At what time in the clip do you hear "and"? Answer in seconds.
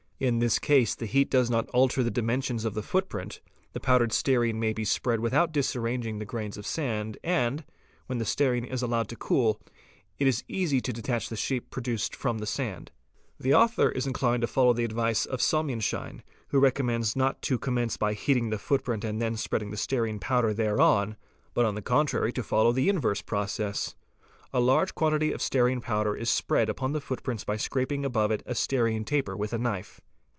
7.23-7.65, 19.03-19.19